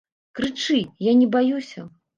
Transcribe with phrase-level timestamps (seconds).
[0.39, 0.79] Крычы,
[1.11, 1.91] я не баюся.